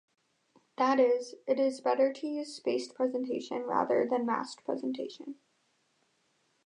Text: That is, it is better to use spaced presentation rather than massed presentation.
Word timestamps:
That 0.77 0.99
is, 0.99 1.35
it 1.45 1.59
is 1.59 1.79
better 1.79 2.11
to 2.11 2.25
use 2.27 2.55
spaced 2.55 2.95
presentation 2.95 3.61
rather 3.67 4.07
than 4.09 4.25
massed 4.25 4.63
presentation. 4.65 5.35